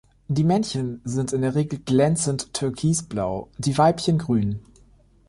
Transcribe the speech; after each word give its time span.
Die 0.29 0.43
Männchen 0.43 0.99
sind 1.03 1.31
in 1.31 1.43
der 1.43 1.53
Regel 1.53 1.77
glänzend 1.77 2.55
türkisblau, 2.55 3.49
die 3.59 3.77
Weibchen 3.77 4.17
grün. 4.17 4.59